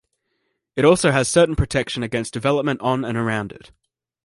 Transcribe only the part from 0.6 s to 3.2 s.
It also has certain protection against development on and